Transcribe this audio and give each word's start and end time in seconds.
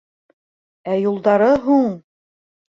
Ә 0.95 0.97
юлдары 1.01 1.53
һуң?! 1.69 1.95